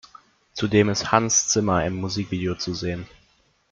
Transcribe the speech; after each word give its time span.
Zudem 0.55 0.89
ist 0.89 1.11
Hans 1.11 1.47
Zimmer 1.49 1.85
im 1.85 1.97
Musikvideo 1.97 2.55
zu 2.55 2.73
sehen. 2.73 3.05